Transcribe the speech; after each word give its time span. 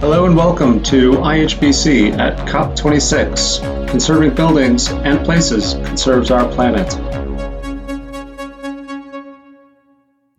Hello 0.00 0.24
and 0.24 0.34
welcome 0.34 0.82
to 0.84 1.10
IHBC 1.10 2.18
at 2.18 2.34
COP26. 2.48 3.86
Conserving 3.86 4.34
buildings 4.34 4.88
and 4.88 5.22
places 5.26 5.74
conserves 5.74 6.30
our 6.30 6.50
planet. 6.50 6.88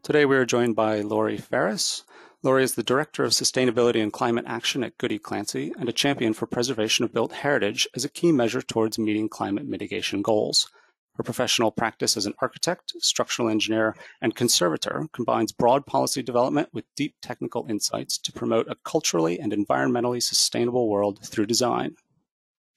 Today 0.02 0.25
we 0.25 0.35
are 0.35 0.47
joined 0.47 0.75
by 0.75 1.02
Lori 1.02 1.38
Ferris. 1.38 2.03
Lori 2.41 2.63
is 2.63 2.73
the 2.73 2.81
Director 2.81 3.23
of 3.23 3.34
Sustainability 3.34 4.02
and 4.02 4.11
Climate 4.11 4.45
Action 4.47 4.84
at 4.84 4.97
Goody 4.97 5.20
Clancy 5.20 5.71
and 5.77 5.88
a 5.88 5.93
champion 5.93 6.34
for 6.34 6.48
preservation 6.48 7.05
of 7.05 7.13
built 7.13 7.31
heritage 7.31 7.88
as 7.95 8.03
a 8.03 8.09
key 8.09 8.31
measure 8.31 8.63
towards 8.63 8.98
meeting 8.98 9.30
climate 9.30 9.67
mitigation 9.67 10.23
goals. 10.23 10.71
Her 11.15 11.23
professional 11.23 11.71
practice 11.71 12.15
as 12.15 12.25
an 12.25 12.33
architect, 12.41 12.93
structural 12.99 13.49
engineer, 13.49 13.95
and 14.21 14.35
conservator 14.35 15.07
combines 15.11 15.52
broad 15.52 15.85
policy 15.85 16.23
development 16.23 16.69
with 16.73 16.85
deep 16.95 17.15
technical 17.21 17.65
insights 17.69 18.17
to 18.19 18.31
promote 18.31 18.69
a 18.69 18.77
culturally 18.85 19.39
and 19.39 19.52
environmentally 19.52 20.23
sustainable 20.23 20.88
world 20.88 21.19
through 21.25 21.45
design. 21.45 21.95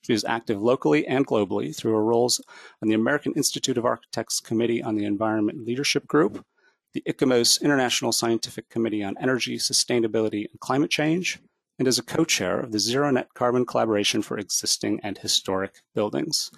She 0.03 0.13
is 0.13 0.25
active 0.25 0.61
locally 0.61 1.07
and 1.07 1.27
globally 1.27 1.75
through 1.75 1.93
her 1.93 2.05
roles 2.05 2.43
on 2.83 2.89
the 2.89 2.95
American 2.95 3.33
Institute 3.35 3.79
of 3.79 3.87
Architects 3.87 4.41
Committee 4.41 4.83
on 4.83 4.97
the 4.97 5.07
Environment 5.07 5.65
Leadership 5.65 6.07
Group, 6.07 6.45
the 6.93 7.03
ICOMOS 7.09 7.63
International 7.63 8.13
Scientific 8.13 8.69
Committee 8.69 9.03
on 9.03 9.17
Energy, 9.19 9.57
Sustainability, 9.57 10.51
and 10.51 10.61
Climate 10.61 10.91
Change, 10.91 11.39
and 11.79 11.89
is 11.89 11.99
a 11.99 12.03
co-chair 12.03 12.61
of 12.61 12.73
the 12.73 12.79
Zero 12.79 13.11
Net 13.11 13.29
Carbon 13.35 13.65
Collaboration 13.65 14.21
for 14.21 14.39
Existing 14.39 15.01
and 15.03 15.17
Historic 15.19 15.81
Buildings. 15.95 16.51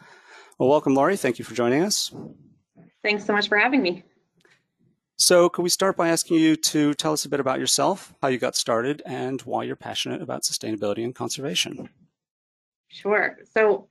Well, 0.58 0.70
welcome, 0.70 0.94
Lori. 0.94 1.18
Thank 1.18 1.38
you 1.38 1.44
for 1.44 1.54
joining 1.54 1.82
us. 1.82 2.14
Thanks 3.02 3.26
so 3.26 3.34
much 3.34 3.48
for 3.48 3.58
having 3.58 3.82
me. 3.82 4.04
So, 5.18 5.50
could 5.50 5.62
we 5.62 5.68
start 5.68 5.98
by 5.98 6.08
asking 6.08 6.38
you 6.38 6.56
to 6.56 6.94
tell 6.94 7.12
us 7.12 7.26
a 7.26 7.28
bit 7.28 7.40
about 7.40 7.58
yourself, 7.58 8.14
how 8.22 8.28
you 8.28 8.38
got 8.38 8.56
started, 8.56 9.02
and 9.04 9.40
why 9.42 9.64
you're 9.64 9.76
passionate 9.76 10.22
about 10.22 10.44
sustainability 10.44 11.04
and 11.04 11.14
conservation? 11.14 11.90
Sure. 12.88 13.38
So, 13.52 13.88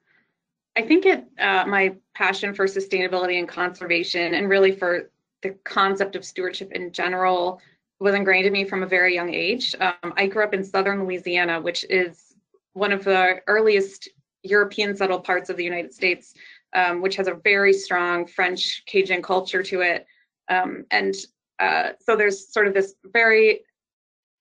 I 0.75 0.81
think 0.81 1.05
it 1.05 1.25
uh, 1.39 1.65
my 1.67 1.95
passion 2.15 2.55
for 2.55 2.65
sustainability 2.65 3.37
and 3.37 3.47
conservation, 3.47 4.33
and 4.33 4.49
really 4.49 4.71
for 4.71 5.11
the 5.43 5.51
concept 5.65 6.15
of 6.15 6.25
stewardship 6.25 6.71
in 6.71 6.91
general, 6.91 7.61
was 7.99 8.15
ingrained 8.15 8.47
in 8.47 8.53
me 8.53 8.65
from 8.65 8.81
a 8.81 8.87
very 8.87 9.13
young 9.13 9.31
age. 9.31 9.75
Um, 9.79 10.13
I 10.17 10.25
grew 10.25 10.43
up 10.43 10.55
in 10.55 10.63
southern 10.63 11.03
Louisiana, 11.03 11.61
which 11.61 11.85
is 11.91 12.33
one 12.73 12.91
of 12.91 13.03
the 13.03 13.41
earliest 13.45 14.09
European 14.45 14.95
settled 14.95 15.23
parts 15.23 15.49
of 15.49 15.57
the 15.57 15.63
United 15.63 15.93
States 15.93 16.33
um, 16.75 17.01
which 17.01 17.15
has 17.15 17.27
a 17.27 17.39
very 17.43 17.73
strong 17.73 18.27
French 18.27 18.83
Cajun 18.85 19.21
culture 19.21 19.63
to 19.63 19.81
it. 19.81 20.05
Um, 20.49 20.85
and 20.91 21.15
uh, 21.59 21.89
so 21.99 22.15
there's 22.15 22.51
sort 22.53 22.67
of 22.67 22.73
this 22.73 22.95
very 23.05 23.61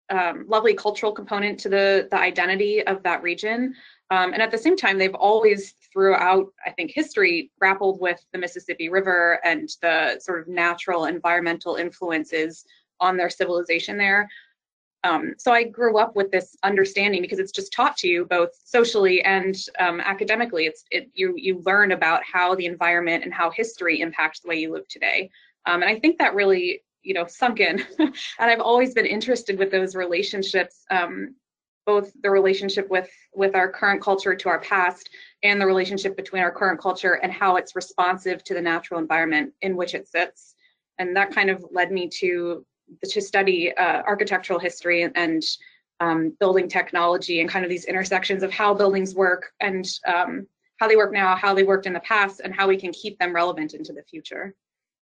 um, 0.09 0.45
lovely 0.47 0.73
cultural 0.73 1.11
component 1.11 1.59
to 1.59 1.69
the, 1.69 2.07
the 2.09 2.19
identity 2.19 2.85
of 2.85 3.03
that 3.03 3.21
region. 3.21 3.75
Um, 4.09 4.33
and 4.33 4.41
at 4.41 4.51
the 4.51 4.57
same 4.57 4.75
time, 4.75 4.97
they've 4.97 5.15
always, 5.15 5.73
throughout, 5.93 6.47
I 6.65 6.71
think, 6.71 6.91
history, 6.93 7.51
grappled 7.59 8.01
with 8.01 8.19
the 8.33 8.39
Mississippi 8.39 8.89
River 8.89 9.39
and 9.45 9.69
the 9.81 10.19
sort 10.19 10.41
of 10.41 10.47
natural 10.47 11.05
environmental 11.05 11.75
influences 11.75 12.65
on 12.99 13.15
their 13.15 13.29
civilization 13.29 13.97
there. 13.97 14.27
Um, 15.03 15.33
so 15.37 15.51
I 15.51 15.63
grew 15.63 15.97
up 15.97 16.15
with 16.15 16.31
this 16.31 16.55
understanding 16.63 17.21
because 17.21 17.39
it's 17.39 17.51
just 17.51 17.73
taught 17.73 17.97
to 17.97 18.07
you 18.07 18.25
both 18.25 18.49
socially 18.63 19.23
and 19.23 19.55
um, 19.79 19.99
academically. 19.99 20.65
It's 20.65 20.83
it, 20.91 21.09
you 21.13 21.33
you 21.37 21.61
learn 21.65 21.91
about 21.91 22.21
how 22.23 22.55
the 22.55 22.67
environment 22.67 23.23
and 23.23 23.33
how 23.33 23.49
history 23.49 24.01
impacts 24.01 24.41
the 24.41 24.49
way 24.49 24.59
you 24.59 24.71
live 24.71 24.87
today, 24.87 25.29
um, 25.65 25.81
and 25.81 25.89
I 25.89 25.99
think 25.99 26.19
that 26.19 26.35
really 26.35 26.83
you 27.01 27.15
know 27.15 27.25
sunk 27.25 27.59
in. 27.59 27.83
and 27.99 28.13
I've 28.39 28.59
always 28.59 28.93
been 28.93 29.07
interested 29.07 29.57
with 29.57 29.71
those 29.71 29.95
relationships, 29.95 30.85
um, 30.91 31.35
both 31.87 32.11
the 32.21 32.29
relationship 32.29 32.87
with 32.89 33.09
with 33.33 33.55
our 33.55 33.71
current 33.71 34.03
culture 34.03 34.35
to 34.35 34.49
our 34.49 34.59
past, 34.59 35.09
and 35.41 35.59
the 35.59 35.65
relationship 35.65 36.15
between 36.15 36.43
our 36.43 36.51
current 36.51 36.79
culture 36.79 37.13
and 37.13 37.31
how 37.31 37.55
it's 37.55 37.75
responsive 37.75 38.43
to 38.43 38.53
the 38.53 38.61
natural 38.61 38.99
environment 38.99 39.51
in 39.61 39.75
which 39.75 39.95
it 39.95 40.07
sits. 40.07 40.53
And 40.99 41.15
that 41.15 41.33
kind 41.33 41.49
of 41.49 41.65
led 41.71 41.91
me 41.91 42.07
to 42.19 42.63
to 43.03 43.21
study 43.21 43.73
uh, 43.75 44.01
architectural 44.03 44.59
history 44.59 45.09
and, 45.15 45.43
um, 45.99 46.35
building 46.39 46.67
technology 46.67 47.41
and 47.41 47.49
kind 47.49 47.63
of 47.63 47.69
these 47.69 47.85
intersections 47.85 48.41
of 48.41 48.51
how 48.51 48.73
buildings 48.73 49.13
work 49.13 49.53
and 49.59 49.87
um, 50.07 50.47
how 50.77 50.87
they 50.87 50.95
work 50.95 51.13
now, 51.13 51.35
how 51.35 51.53
they 51.53 51.63
worked 51.63 51.85
in 51.85 51.93
the 51.93 51.99
past, 51.99 52.41
and 52.43 52.55
how 52.55 52.67
we 52.67 52.75
can 52.75 52.91
keep 52.91 53.19
them 53.19 53.33
relevant 53.33 53.75
into 53.75 53.93
the 53.93 54.01
future. 54.01 54.55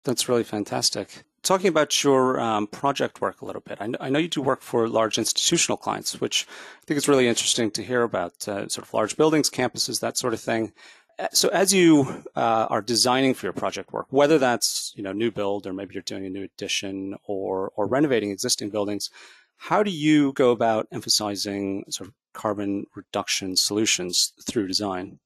That's 0.05 0.29
really 0.29 0.43
fantastic. 0.43 1.23
Talking 1.45 1.69
about 1.69 2.03
your 2.03 2.41
um, 2.41 2.67
project 2.67 3.21
work 3.21 3.43
a 3.43 3.45
little 3.45 3.63
bit, 3.63 3.79
I 3.81 3.87
know, 3.87 3.99
I 4.01 4.11
know, 4.11 4.19
you 4.19 4.29
do 4.29 4.43
work 4.43 4.61
for 4.61 4.89
large 4.89 5.19
institutional 5.19 5.77
clients, 5.77 6.21
which 6.21 6.47
I 6.83 6.85
think 6.87 6.99
is 6.99 7.09
really 7.09 7.29
interesting 7.29 7.71
to 7.73 7.83
hear 7.83 8.03
about, 8.03 8.49
uh, 8.49 8.69
sort 8.69 8.87
of 8.87 8.93
large 8.93 9.17
buildings, 9.17 9.51
campuses, 9.51 10.01
that 10.01 10.17
sort 10.17 10.35
of 10.35 10.41
thing. 10.41 10.73
Uh, 11.19 11.29
so 11.33 11.49
as 11.49 11.73
you 11.73 12.25
uh, 12.37 12.67
are 12.71 12.83
designing 12.83 13.35
for 13.35 13.47
your 13.47 13.53
project 13.53 13.93
work, 13.93 14.07
whether 14.11 14.39
that's 14.39 14.93
you 14.97 15.03
know 15.03 15.13
new 15.13 15.31
build 15.31 15.67
or 15.67 15.73
maybe 15.73 15.95
you're 15.95 16.03
doing 16.03 16.27
a 16.27 16.31
new 16.31 16.45
addition 16.45 17.17
or 17.27 17.73
or 17.77 17.87
renovating 17.87 18.31
existing 18.31 18.71
buildings, 18.71 19.11
how 19.57 19.83
do 19.83 19.91
you 19.91 20.33
go 20.33 20.51
about 20.51 20.89
emphasizing 20.93 21.85
sort 21.89 22.09
of 22.09 22.15
carbon 22.33 22.87
reduction 22.95 23.57
solutions 23.57 24.33
through 24.47 24.67
design? 24.67 25.19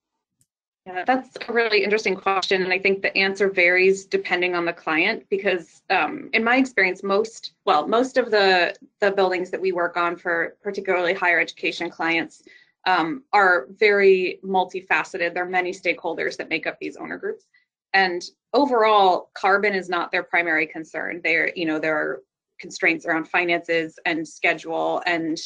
Yeah, 0.86 1.04
that's 1.04 1.36
a 1.48 1.52
really 1.52 1.82
interesting 1.82 2.14
question, 2.14 2.62
and 2.62 2.72
I 2.72 2.78
think 2.78 3.02
the 3.02 3.16
answer 3.16 3.50
varies 3.50 4.04
depending 4.04 4.54
on 4.54 4.64
the 4.64 4.72
client. 4.72 5.24
Because 5.28 5.82
um, 5.90 6.30
in 6.32 6.44
my 6.44 6.56
experience, 6.56 7.02
most 7.02 7.54
well, 7.64 7.88
most 7.88 8.16
of 8.16 8.30
the 8.30 8.74
the 9.00 9.10
buildings 9.10 9.50
that 9.50 9.60
we 9.60 9.72
work 9.72 9.96
on 9.96 10.16
for 10.16 10.56
particularly 10.62 11.12
higher 11.12 11.40
education 11.40 11.90
clients 11.90 12.42
um, 12.86 13.24
are 13.32 13.66
very 13.78 14.38
multifaceted. 14.44 15.34
There 15.34 15.44
are 15.44 15.48
many 15.48 15.72
stakeholders 15.72 16.36
that 16.36 16.48
make 16.48 16.66
up 16.66 16.78
these 16.80 16.96
owner 16.96 17.18
groups. 17.18 17.44
And 17.92 18.22
overall, 18.52 19.30
carbon 19.34 19.74
is 19.74 19.88
not 19.88 20.12
their 20.12 20.22
primary 20.22 20.66
concern. 20.66 21.20
There, 21.22 21.52
you 21.54 21.66
know, 21.66 21.78
there 21.78 21.96
are 21.96 22.22
constraints 22.60 23.04
around 23.04 23.28
finances 23.28 23.98
and 24.06 24.26
schedule 24.26 25.02
and 25.06 25.38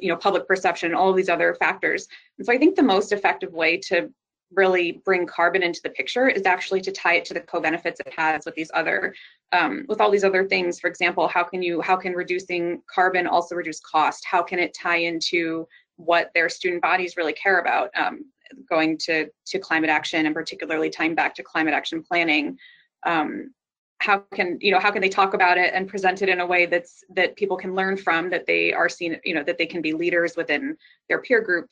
you 0.00 0.08
know 0.08 0.16
public 0.16 0.48
perception, 0.48 0.94
all 0.94 1.12
these 1.12 1.28
other 1.28 1.54
factors. 1.54 2.08
And 2.38 2.46
so 2.46 2.52
I 2.52 2.56
think 2.56 2.76
the 2.76 2.82
most 2.82 3.12
effective 3.12 3.52
way 3.52 3.76
to 3.88 4.10
really 4.52 5.02
bring 5.04 5.26
carbon 5.26 5.62
into 5.62 5.80
the 5.82 5.90
picture 5.90 6.28
is 6.28 6.46
actually 6.46 6.80
to 6.80 6.92
tie 6.92 7.16
it 7.16 7.24
to 7.26 7.34
the 7.34 7.40
co-benefits 7.40 8.00
it 8.00 8.12
has 8.16 8.44
with 8.46 8.54
these 8.54 8.70
other 8.74 9.14
um, 9.52 9.84
with 9.88 10.00
all 10.00 10.10
these 10.10 10.24
other 10.24 10.46
things 10.46 10.78
for 10.78 10.88
example 10.88 11.26
how 11.26 11.42
can 11.42 11.62
you 11.62 11.80
how 11.80 11.96
can 11.96 12.12
reducing 12.12 12.80
carbon 12.92 13.26
also 13.26 13.56
reduce 13.56 13.80
cost 13.80 14.24
how 14.24 14.42
can 14.42 14.60
it 14.60 14.72
tie 14.72 14.98
into 14.98 15.66
what 15.96 16.30
their 16.34 16.48
student 16.48 16.82
bodies 16.82 17.16
really 17.16 17.32
care 17.32 17.60
about 17.60 17.90
um, 17.96 18.24
going 18.68 18.96
to, 18.98 19.28
to 19.46 19.58
climate 19.58 19.90
action 19.90 20.26
and 20.26 20.34
particularly 20.34 20.90
tying 20.90 21.14
back 21.14 21.34
to 21.34 21.42
climate 21.42 21.74
action 21.74 22.02
planning. 22.02 22.58
Um, 23.04 23.50
how 23.98 24.18
can 24.34 24.58
you 24.60 24.70
know 24.70 24.78
how 24.78 24.90
can 24.90 25.00
they 25.00 25.08
talk 25.08 25.34
about 25.34 25.56
it 25.56 25.72
and 25.74 25.88
present 25.88 26.20
it 26.22 26.28
in 26.28 26.40
a 26.40 26.46
way 26.46 26.66
that's 26.66 27.02
that 27.08 27.36
people 27.36 27.56
can 27.56 27.74
learn 27.74 27.96
from 27.96 28.28
that 28.28 28.46
they 28.46 28.72
are 28.72 28.88
seen 28.88 29.18
you 29.24 29.34
know 29.34 29.42
that 29.42 29.56
they 29.58 29.66
can 29.66 29.80
be 29.80 29.92
leaders 29.92 30.36
within 30.36 30.76
their 31.08 31.20
peer 31.22 31.40
group 31.40 31.68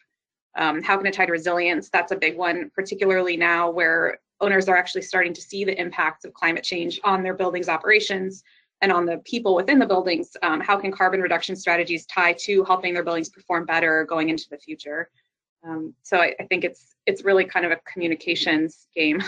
um, 0.57 0.83
how 0.83 0.97
can 0.97 1.07
it 1.07 1.13
tie 1.13 1.27
to 1.27 1.33
resilience 1.33 1.91
that's 1.91 2.13
a 2.13 2.17
big 2.17 2.37
one 2.37 2.71
particularly 2.75 3.37
now 3.37 3.71
where 3.71 4.19
owners 4.41 4.69
are 4.69 4.77
actually 4.77 5.03
starting 5.03 5.35
to 5.35 5.41
see 5.41 5.65
the 5.65 5.79
impacts 5.79 6.25
of 6.25 6.33
climate 6.33 6.65
change 6.65 6.99
on 7.05 7.23
their 7.23 7.35
buildings 7.35 7.69
operations 7.69 8.43
and 8.81 8.93
on 8.93 9.07
the 9.07 9.19
people 9.25 9.55
within 9.55 9.79
the 9.79 9.87
buildings, 9.87 10.37
um, 10.43 10.61
how 10.61 10.77
can 10.77 10.93
carbon 10.93 11.21
reduction 11.21 11.57
strategies 11.57 12.07
tie 12.07 12.35
to 12.41 12.65
helping 12.65 12.95
their 12.95 13.05
buildings 13.05 13.29
perform 13.29 13.65
better 13.65 14.05
going 14.05 14.29
into 14.29 14.47
the 14.51 14.59
future? 14.59 15.11
Um, 15.67 15.95
so 16.03 16.19
I, 16.19 16.35
I, 16.39 16.45
think 16.45 16.65
it's 16.65 16.95
it's 17.07 17.25
really 17.25 17.45
kind 17.45 17.65
of 17.65 17.73
a 17.73 17.79
communications 17.91 18.87
game. 18.95 19.23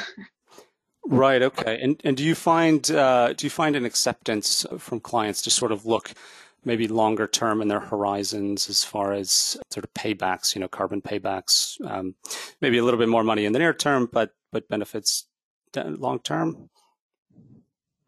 right. 1.07 1.43
Okay. 1.43 1.79
And 1.81 1.99
and 2.05 2.17
do 2.17 2.25
you 2.25 2.35
find 2.35 2.91
uh, 2.91 3.33
do 3.33 3.47
you 3.47 3.51
find 3.51 3.75
an 3.77 3.87
acceptance 3.87 4.67
from 4.79 5.01
clients 5.01 5.41
to 5.43 5.51
sort 5.51 5.73
of 5.73 5.87
look 5.87 6.13
maybe 6.65 6.89
longer 6.89 7.27
term 7.27 7.63
in 7.63 7.69
their 7.69 7.81
horizons 7.81 8.69
as 8.69 8.85
far 8.85 9.13
as 9.13 9.57
sort 9.71 9.85
of 9.85 9.95
paybacks, 9.95 10.55
you 10.55 10.61
know, 10.61 10.69
carbon 10.69 11.01
paybacks, 11.01 11.81
um, 11.89 12.15
maybe 12.61 12.77
a 12.77 12.85
little 12.85 12.99
bit 12.99 13.09
more 13.09 13.23
money 13.25 13.45
in 13.47 13.53
the 13.53 13.59
near 13.59 13.73
term, 13.73 14.09
but 14.13 14.33
but 14.53 14.69
benefits 14.69 15.29
long 15.75 16.19
term? 16.19 16.69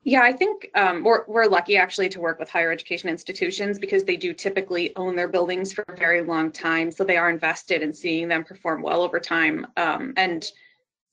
Yeah, 0.08 0.22
I 0.22 0.32
think 0.32 0.70
um, 0.74 1.04
we're, 1.04 1.26
we're 1.26 1.44
lucky 1.44 1.76
actually 1.76 2.08
to 2.08 2.18
work 2.18 2.38
with 2.38 2.48
higher 2.48 2.72
education 2.72 3.10
institutions 3.10 3.78
because 3.78 4.04
they 4.04 4.16
do 4.16 4.32
typically 4.32 4.96
own 4.96 5.14
their 5.14 5.28
buildings 5.28 5.70
for 5.70 5.84
a 5.86 5.96
very 5.96 6.22
long 6.22 6.50
time. 6.50 6.90
So 6.90 7.04
they 7.04 7.18
are 7.18 7.28
invested 7.28 7.82
in 7.82 7.92
seeing 7.92 8.26
them 8.26 8.42
perform 8.42 8.80
well 8.80 9.02
over 9.02 9.20
time. 9.20 9.66
Um, 9.76 10.14
and 10.16 10.50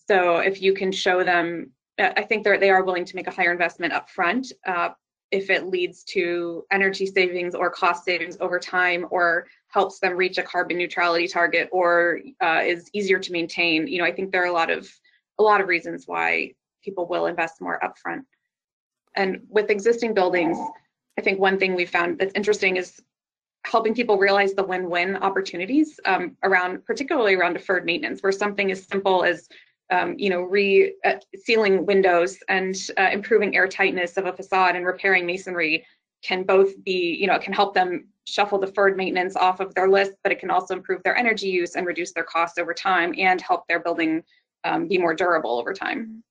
so 0.07 0.37
if 0.37 0.61
you 0.61 0.73
can 0.73 0.93
show 0.93 1.25
them, 1.25 1.71
I 1.99 2.21
think 2.23 2.45
they're, 2.45 2.57
they 2.57 2.69
are 2.69 2.85
willing 2.85 3.03
to 3.03 3.17
make 3.17 3.27
a 3.27 3.31
higher 3.31 3.51
investment 3.51 3.91
up 3.91 4.09
front 4.09 4.53
uh, 4.65 4.91
if 5.29 5.49
it 5.49 5.67
leads 5.67 6.05
to 6.05 6.63
energy 6.71 7.05
savings 7.05 7.53
or 7.53 7.69
cost 7.69 8.05
savings 8.05 8.37
over 8.39 8.59
time 8.59 9.07
or 9.11 9.45
helps 9.67 9.99
them 9.99 10.15
reach 10.15 10.37
a 10.37 10.43
carbon 10.43 10.77
neutrality 10.77 11.27
target 11.27 11.67
or 11.73 12.21
uh, 12.41 12.61
is 12.63 12.89
easier 12.93 13.19
to 13.19 13.33
maintain. 13.33 13.87
You 13.87 13.99
know, 13.99 14.05
I 14.05 14.13
think 14.13 14.31
there 14.31 14.43
are 14.43 14.47
a 14.47 14.53
lot 14.53 14.69
of 14.69 14.89
a 15.37 15.43
lot 15.43 15.59
of 15.59 15.67
reasons 15.67 16.05
why 16.07 16.53
people 16.81 17.09
will 17.09 17.25
invest 17.25 17.59
more 17.59 17.77
upfront. 17.83 18.21
And 19.15 19.41
with 19.49 19.69
existing 19.69 20.13
buildings, 20.13 20.57
I 21.17 21.21
think 21.21 21.39
one 21.39 21.57
thing 21.57 21.75
we 21.75 21.85
found 21.85 22.19
that's 22.19 22.33
interesting 22.35 22.75
is 22.77 23.01
helping 23.65 23.95
people 23.95 24.17
realize 24.17 24.53
the 24.53 24.63
win-win 24.63 25.15
opportunities 25.17 25.99
um, 26.05 26.37
around, 26.43 26.85
particularly 26.85 27.35
around 27.35 27.53
deferred 27.53 27.85
maintenance, 27.85 28.21
where 28.21 28.31
something 28.31 28.71
as 28.71 28.83
simple 28.83 29.23
as 29.23 29.47
um, 29.91 30.15
you 30.17 30.29
know, 30.29 30.41
re 30.41 30.95
uh, 31.03 31.15
sealing 31.35 31.85
windows 31.85 32.37
and 32.49 32.75
uh, 32.97 33.09
improving 33.11 33.55
air 33.55 33.67
tightness 33.67 34.17
of 34.17 34.25
a 34.25 34.33
facade 34.33 34.75
and 34.75 34.85
repairing 34.85 35.25
masonry 35.25 35.85
can 36.23 36.43
both 36.43 36.83
be, 36.83 37.15
you 37.19 37.27
know, 37.27 37.35
it 37.35 37.43
can 37.43 37.53
help 37.53 37.75
them 37.75 38.07
shuffle 38.25 38.57
deferred 38.57 38.97
maintenance 38.97 39.35
off 39.35 39.59
of 39.59 39.73
their 39.75 39.87
list, 39.87 40.13
but 40.23 40.31
it 40.31 40.39
can 40.39 40.49
also 40.49 40.73
improve 40.73 41.03
their 41.03 41.15
energy 41.15 41.47
use 41.47 41.75
and 41.75 41.85
reduce 41.85 42.13
their 42.13 42.23
costs 42.23 42.57
over 42.57 42.73
time 42.73 43.13
and 43.17 43.39
help 43.41 43.67
their 43.67 43.79
building 43.79 44.23
um, 44.63 44.87
be 44.87 44.97
more 44.97 45.13
durable 45.13 45.59
over 45.59 45.73
time. 45.73 46.23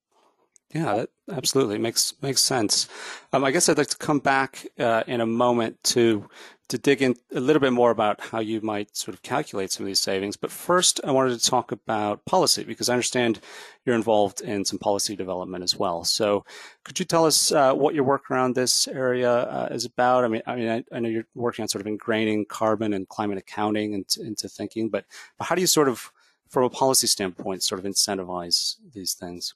Yeah, 0.75 0.94
that 0.97 1.11
absolutely 1.31 1.79
makes 1.79 2.15
makes 2.21 2.43
sense. 2.43 2.88
Um, 3.32 3.44
I 3.44 3.53
guess 3.53 3.69
I'd 3.69 3.79
like 3.79 3.87
to 3.88 3.97
come 3.97 4.19
back 4.19 4.67
uh, 4.76 5.05
in 5.06 5.21
a 5.21 5.26
moment 5.26 5.81
to 5.85 6.29
to 6.69 6.79
dig 6.79 7.00
in 7.00 7.15
a 7.32 7.38
little 7.38 7.61
bit 7.61 7.73
more 7.73 7.93
about 7.93 8.21
how 8.21 8.41
you 8.41 8.61
might 8.61 8.97
sort 8.97 9.15
of 9.15 9.23
calculate 9.23 9.71
some 9.71 9.85
of 9.85 9.87
these 9.87 10.00
savings. 10.00 10.37
But 10.37 10.50
first, 10.50 11.00
I 11.05 11.12
wanted 11.12 11.38
to 11.38 11.47
talk 11.49 11.71
about 11.71 12.25
policy 12.25 12.65
because 12.65 12.88
I 12.88 12.94
understand 12.94 13.38
you're 13.85 13.94
involved 13.94 14.41
in 14.41 14.65
some 14.65 14.81
policy 14.81 15.15
development 15.15 15.62
as 15.62 15.76
well. 15.76 16.03
So, 16.03 16.44
could 16.82 16.99
you 16.99 17.05
tell 17.05 17.25
us 17.25 17.53
uh, 17.53 17.73
what 17.75 17.94
your 17.94 18.05
work 18.05 18.29
around 18.29 18.56
this 18.56 18.88
area 18.88 19.31
uh, 19.31 19.69
is 19.70 19.85
about? 19.85 20.25
I 20.25 20.29
mean, 20.29 20.43
I 20.44 20.56
mean, 20.56 20.69
I, 20.69 20.85
I, 20.91 20.99
know 20.99 21.09
you're 21.09 21.27
working 21.37 21.62
on 21.62 21.69
sort 21.69 21.87
of 21.87 21.93
ingraining 21.93 22.49
carbon 22.49 22.94
and 22.94 23.09
climate 23.09 23.38
accounting 23.38 23.93
into, 23.93 24.23
into 24.23 24.49
thinking, 24.49 24.88
but, 24.88 25.05
but 25.38 25.47
how 25.47 25.55
do 25.55 25.61
you 25.61 25.69
sort 25.69 25.88
of, 25.88 26.11
from 26.49 26.65
a 26.65 26.70
policy 26.70 27.06
standpoint, 27.06 27.62
sort 27.62 27.79
of 27.79 27.85
incentivize 27.85 28.77
these 28.93 29.15
things? 29.15 29.55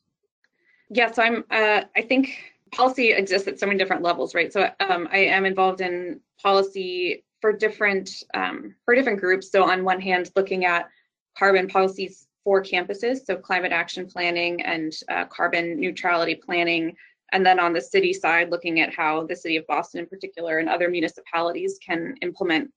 Yeah, 0.90 1.10
so 1.10 1.22
I'm. 1.22 1.44
Uh, 1.50 1.82
I 1.96 2.02
think 2.02 2.38
policy 2.72 3.12
exists 3.12 3.48
at 3.48 3.58
so 3.58 3.66
many 3.66 3.78
different 3.78 4.02
levels, 4.02 4.34
right? 4.34 4.52
So 4.52 4.70
um, 4.80 5.08
I 5.10 5.18
am 5.18 5.44
involved 5.44 5.80
in 5.80 6.20
policy 6.42 7.24
for 7.40 7.52
different 7.52 8.10
um, 8.34 8.74
for 8.84 8.94
different 8.94 9.20
groups. 9.20 9.50
So 9.50 9.64
on 9.64 9.84
one 9.84 10.00
hand, 10.00 10.30
looking 10.34 10.64
at 10.64 10.88
carbon 11.36 11.68
policies 11.68 12.26
for 12.44 12.62
campuses, 12.62 13.24
so 13.26 13.36
climate 13.36 13.72
action 13.72 14.06
planning 14.06 14.62
and 14.62 14.92
uh, 15.10 15.26
carbon 15.26 15.78
neutrality 15.78 16.34
planning, 16.34 16.96
and 17.32 17.44
then 17.44 17.60
on 17.60 17.72
the 17.72 17.80
city 17.80 18.12
side, 18.12 18.50
looking 18.50 18.80
at 18.80 18.94
how 18.94 19.26
the 19.26 19.36
city 19.36 19.56
of 19.56 19.66
Boston 19.66 20.00
in 20.00 20.06
particular 20.06 20.58
and 20.58 20.68
other 20.68 20.88
municipalities 20.88 21.78
can 21.84 22.14
implement 22.22 22.70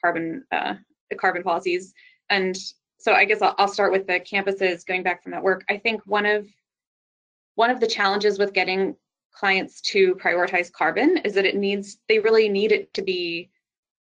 carbon 0.00 0.44
uh, 0.52 0.74
the 1.10 1.16
carbon 1.16 1.42
policies. 1.42 1.92
And 2.30 2.56
so 2.98 3.12
I 3.12 3.24
guess 3.24 3.42
I'll, 3.42 3.54
I'll 3.58 3.68
start 3.68 3.92
with 3.92 4.06
the 4.06 4.20
campuses. 4.20 4.86
Going 4.86 5.02
back 5.02 5.22
from 5.22 5.32
that 5.32 5.42
work, 5.42 5.64
I 5.68 5.78
think 5.78 6.02
one 6.06 6.26
of 6.26 6.46
one 7.56 7.70
of 7.70 7.80
the 7.80 7.86
challenges 7.86 8.38
with 8.38 8.52
getting 8.52 8.96
clients 9.32 9.80
to 9.82 10.14
prioritize 10.14 10.72
carbon 10.72 11.18
is 11.18 11.34
that 11.34 11.44
it 11.44 11.56
needs, 11.56 11.98
they 12.08 12.18
really 12.18 12.48
need 12.48 12.72
it 12.72 12.92
to 12.94 13.02
be 13.02 13.50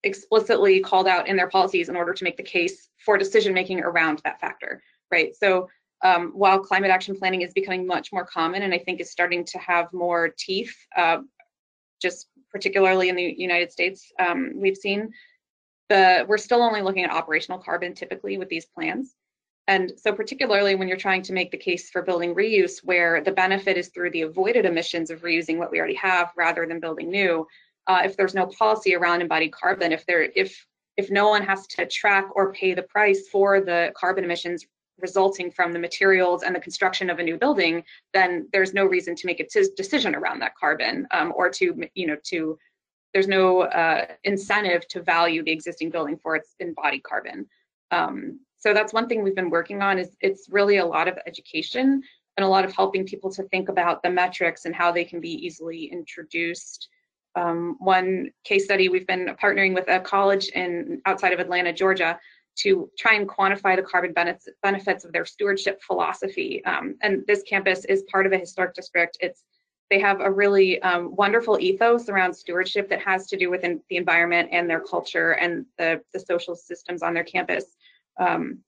explicitly 0.03 0.79
called 0.79 1.07
out 1.07 1.27
in 1.27 1.35
their 1.35 1.49
policies 1.49 1.89
in 1.89 1.95
order 1.95 2.13
to 2.13 2.23
make 2.23 2.37
the 2.37 2.43
case 2.43 2.89
for 3.03 3.17
decision 3.17 3.53
making 3.53 3.81
around 3.81 4.21
that 4.23 4.39
factor, 4.39 4.81
right? 5.11 5.35
So 5.35 5.67
um, 6.03 6.31
while 6.35 6.59
climate 6.59 6.91
action 6.91 7.15
planning 7.17 7.41
is 7.41 7.53
becoming 7.53 7.87
much 7.87 8.13
more 8.13 8.25
common 8.25 8.61
and 8.61 8.73
I 8.73 8.77
think 8.77 9.01
is 9.01 9.11
starting 9.11 9.43
to 9.45 9.57
have 9.59 9.91
more 9.91 10.33
teeth, 10.37 10.75
uh, 10.95 11.19
just 12.01 12.27
particularly 12.51 13.09
in 13.09 13.15
the 13.15 13.35
United 13.37 13.71
States, 13.71 14.11
um, 14.19 14.51
we've 14.55 14.77
seen 14.77 15.11
the 15.89 16.25
we're 16.27 16.37
still 16.37 16.61
only 16.61 16.81
looking 16.81 17.03
at 17.03 17.11
operational 17.11 17.59
carbon 17.59 17.93
typically 17.93 18.37
with 18.37 18.49
these 18.49 18.65
plans. 18.65 19.15
And 19.67 19.91
so 19.97 20.13
particularly 20.13 20.75
when 20.75 20.87
you're 20.87 20.97
trying 20.97 21.23
to 21.23 21.33
make 21.33 21.49
the 21.49 21.57
case 21.57 21.89
for 21.89 22.03
building 22.03 22.35
reuse, 22.35 22.83
where 22.83 23.21
the 23.21 23.31
benefit 23.31 23.77
is 23.77 23.87
through 23.89 24.11
the 24.11 24.21
avoided 24.21 24.65
emissions 24.65 25.09
of 25.09 25.21
reusing 25.21 25.57
what 25.57 25.71
we 25.71 25.79
already 25.79 25.95
have 25.95 26.31
rather 26.35 26.67
than 26.67 26.79
building 26.79 27.09
new, 27.09 27.47
uh, 27.87 28.01
if 28.03 28.15
there's 28.15 28.35
no 28.35 28.45
policy 28.47 28.95
around 28.95 29.21
embodied 29.21 29.51
carbon, 29.51 29.91
if 29.91 30.05
there 30.05 30.29
if 30.35 30.65
if 30.97 31.11
no 31.11 31.29
one 31.29 31.43
has 31.43 31.67
to 31.67 31.85
track 31.85 32.27
or 32.35 32.53
pay 32.53 32.73
the 32.73 32.83
price 32.83 33.27
for 33.27 33.59
the 33.59 33.91
carbon 33.95 34.23
emissions 34.23 34.65
resulting 34.99 35.51
from 35.51 35.73
the 35.73 35.79
materials 35.79 36.43
and 36.43 36.55
the 36.55 36.59
construction 36.59 37.09
of 37.09 37.19
a 37.19 37.23
new 37.23 37.37
building, 37.37 37.83
then 38.13 38.47
there's 38.53 38.73
no 38.73 38.85
reason 38.85 39.13
to 39.13 39.27
make 39.27 39.41
a 39.41 39.47
decision 39.75 40.15
around 40.15 40.39
that 40.39 40.55
carbon 40.55 41.05
um, 41.11 41.33
or 41.35 41.49
to 41.49 41.75
you 41.95 42.07
know 42.07 42.17
to 42.23 42.57
there's 43.13 43.27
no 43.27 43.61
uh, 43.61 44.05
incentive 44.25 44.87
to 44.89 45.01
value 45.01 45.43
the 45.43 45.51
existing 45.51 45.89
building 45.89 46.17
for 46.17 46.35
its 46.35 46.55
embodied 46.59 47.03
carbon. 47.03 47.47
Um, 47.91 48.39
so 48.65 48.73
that's 48.73 48.93
one 48.93 49.07
thing 49.07 49.21
we've 49.21 49.35
been 49.35 49.51
working 49.51 49.83
on 49.83 49.99
is 49.99 50.17
it's 50.21 50.47
really 50.49 50.77
a 50.77 50.85
lot 50.85 51.07
of 51.07 51.19
education 51.27 52.01
and 52.35 52.43
a 52.43 52.47
lot 52.47 52.65
of 52.65 52.73
helping 52.73 53.05
people 53.05 53.31
to 53.31 53.43
think 53.43 53.69
about 53.69 54.01
the 54.01 54.09
metrics 54.09 54.65
and 54.65 54.73
how 54.73 54.91
they 54.91 55.05
can 55.05 55.21
be 55.21 55.29
easily 55.45 55.85
introduced. 55.85 56.89
Um, 57.35 57.75
one 57.77 58.31
case 58.43 58.65
study, 58.65 58.89
we've 58.89 59.05
been 59.05 59.35
partnering 59.39 59.75
with 59.75 59.87
a 59.87 59.99
college 59.99 60.47
in 60.47 60.99
outside 61.05 61.31
of 61.31 61.39
Atlanta, 61.39 61.71
Georgia, 61.73 62.19
to 62.55 62.89
try 62.97 63.13
and 63.13 63.29
quantify 63.29 63.75
the 63.75 63.83
carbon 63.83 64.13
benefits, 64.13 65.05
of 65.05 65.13
their 65.13 65.25
stewardship 65.25 65.79
philosophy. 65.83 66.65
Um, 66.65 66.95
and 67.03 67.23
this 67.27 67.43
campus 67.43 67.85
is 67.85 68.03
part 68.11 68.25
of 68.25 68.31
a 68.31 68.39
historic 68.39 68.73
district. 68.73 69.19
It's 69.19 69.43
they 69.91 69.99
have 69.99 70.21
a 70.21 70.31
really 70.31 70.81
um, 70.81 71.15
wonderful 71.15 71.59
ethos 71.59 72.09
around 72.09 72.33
stewardship 72.33 72.89
that 72.89 73.03
has 73.03 73.27
to 73.27 73.37
do 73.37 73.51
with 73.51 73.61
the 73.61 73.95
environment 73.95 74.49
and 74.51 74.67
their 74.67 74.79
culture 74.79 75.33
and 75.33 75.67
the, 75.77 76.01
the 76.13 76.19
social 76.19 76.55
systems 76.55 77.03
on 77.03 77.13
their 77.13 77.23
campus. 77.23 77.75
Um, 78.19 78.59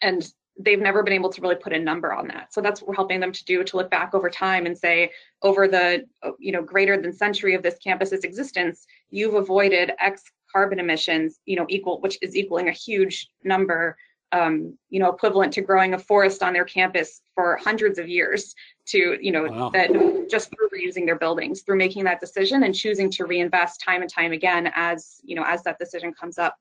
and 0.00 0.30
they've 0.58 0.80
never 0.80 1.02
been 1.02 1.12
able 1.12 1.30
to 1.30 1.40
really 1.40 1.54
put 1.54 1.72
a 1.72 1.78
number 1.78 2.12
on 2.12 2.26
that. 2.28 2.52
So 2.52 2.60
that's 2.60 2.80
what 2.80 2.88
we're 2.88 2.94
helping 2.94 3.20
them 3.20 3.32
to 3.32 3.44
do 3.44 3.62
to 3.62 3.76
look 3.76 3.90
back 3.90 4.14
over 4.14 4.28
time 4.28 4.66
and 4.66 4.76
say, 4.76 5.12
over 5.42 5.68
the 5.68 6.04
you 6.38 6.52
know 6.52 6.62
greater 6.62 7.00
than 7.00 7.12
century 7.12 7.54
of 7.54 7.62
this 7.62 7.78
campus's 7.78 8.24
existence, 8.24 8.86
you've 9.10 9.34
avoided 9.34 9.92
X 10.00 10.24
carbon 10.50 10.80
emissions, 10.80 11.40
you 11.46 11.56
know, 11.56 11.66
equal 11.68 12.00
which 12.00 12.18
is 12.22 12.36
equaling 12.36 12.68
a 12.68 12.72
huge 12.72 13.28
number, 13.44 13.96
um, 14.32 14.76
you 14.90 14.98
know, 14.98 15.10
equivalent 15.10 15.52
to 15.52 15.60
growing 15.60 15.94
a 15.94 15.98
forest 15.98 16.42
on 16.42 16.52
their 16.52 16.64
campus 16.64 17.20
for 17.34 17.56
hundreds 17.56 17.98
of 17.98 18.08
years. 18.08 18.54
To 18.86 19.18
you 19.20 19.30
know 19.30 19.44
wow. 19.44 19.70
that 19.70 19.90
just 20.30 20.50
through 20.50 20.70
reusing 20.70 21.04
their 21.04 21.18
buildings, 21.18 21.60
through 21.60 21.76
making 21.76 22.04
that 22.04 22.20
decision 22.20 22.64
and 22.64 22.74
choosing 22.74 23.10
to 23.12 23.26
reinvest 23.26 23.82
time 23.82 24.00
and 24.02 24.10
time 24.10 24.32
again 24.32 24.72
as 24.74 25.20
you 25.22 25.36
know 25.36 25.44
as 25.46 25.62
that 25.64 25.78
decision 25.78 26.12
comes 26.12 26.38
up 26.38 26.56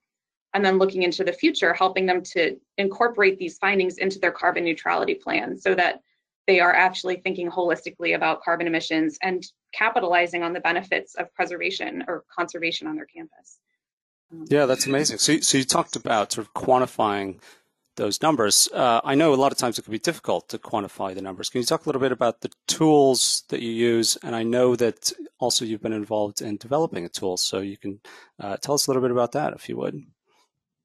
and 0.53 0.63
then 0.63 0.77
looking 0.77 1.03
into 1.03 1.23
the 1.23 1.33
future, 1.33 1.73
helping 1.73 2.05
them 2.05 2.21
to 2.23 2.57
incorporate 2.77 3.37
these 3.37 3.57
findings 3.57 3.97
into 3.97 4.19
their 4.19 4.31
carbon 4.31 4.63
neutrality 4.63 5.15
plan 5.15 5.57
so 5.57 5.75
that 5.75 6.01
they 6.47 6.59
are 6.59 6.73
actually 6.73 7.17
thinking 7.17 7.51
holistically 7.51 8.15
about 8.15 8.41
carbon 8.41 8.67
emissions 8.67 9.17
and 9.21 9.45
capitalizing 9.73 10.43
on 10.43 10.53
the 10.53 10.61
benefits 10.61 11.13
of 11.15 11.33
preservation 11.33 12.03
or 12.07 12.23
conservation 12.33 12.87
on 12.87 12.95
their 12.95 13.05
campus. 13.05 13.59
Um, 14.31 14.45
yeah, 14.49 14.65
that's 14.65 14.87
amazing. 14.87 15.19
So, 15.19 15.39
so 15.39 15.57
you 15.57 15.65
talked 15.65 15.95
about 15.95 16.31
sort 16.31 16.47
of 16.47 16.53
quantifying 16.53 17.39
those 17.97 18.21
numbers. 18.21 18.69
Uh, 18.73 19.01
I 19.03 19.15
know 19.15 19.33
a 19.33 19.35
lot 19.35 19.51
of 19.51 19.57
times 19.57 19.77
it 19.77 19.81
can 19.81 19.91
be 19.91 19.99
difficult 19.99 20.47
to 20.49 20.57
quantify 20.57 21.13
the 21.13 21.21
numbers. 21.21 21.49
Can 21.49 21.59
you 21.59 21.65
talk 21.65 21.85
a 21.85 21.89
little 21.89 22.01
bit 22.01 22.11
about 22.11 22.41
the 22.41 22.51
tools 22.67 23.43
that 23.49 23.61
you 23.61 23.71
use? 23.71 24.17
And 24.23 24.35
I 24.35 24.43
know 24.43 24.75
that 24.77 25.11
also 25.39 25.65
you've 25.65 25.81
been 25.81 25.93
involved 25.93 26.41
in 26.41 26.57
developing 26.57 27.05
a 27.05 27.09
tool, 27.09 27.37
so 27.37 27.59
you 27.59 27.77
can 27.77 27.99
uh, 28.39 28.57
tell 28.57 28.75
us 28.75 28.87
a 28.87 28.89
little 28.89 29.01
bit 29.01 29.11
about 29.11 29.33
that 29.33 29.53
if 29.53 29.67
you 29.67 29.77
would. 29.77 30.01